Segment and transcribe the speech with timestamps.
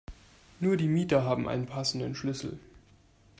[0.59, 2.57] Nur die Mieter haben einen passenden Schlüssel.